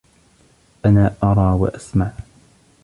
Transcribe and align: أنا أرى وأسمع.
أنا 0.85 1.15
أرى 1.23 1.53
وأسمع. 1.59 2.11